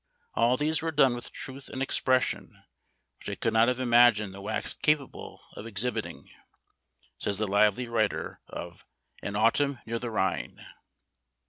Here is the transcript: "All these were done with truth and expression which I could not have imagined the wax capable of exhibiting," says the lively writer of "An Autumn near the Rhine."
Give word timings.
"All 0.33 0.57
these 0.57 0.81
were 0.81 0.89
done 0.91 1.13
with 1.13 1.31
truth 1.31 1.69
and 1.69 1.79
expression 1.79 2.63
which 3.19 3.29
I 3.29 3.35
could 3.35 3.53
not 3.53 3.67
have 3.67 3.79
imagined 3.79 4.33
the 4.33 4.41
wax 4.41 4.73
capable 4.73 5.41
of 5.53 5.67
exhibiting," 5.67 6.31
says 7.19 7.37
the 7.37 7.45
lively 7.45 7.87
writer 7.87 8.41
of 8.47 8.83
"An 9.21 9.35
Autumn 9.35 9.77
near 9.85 9.99
the 9.99 10.09
Rhine." 10.09 10.65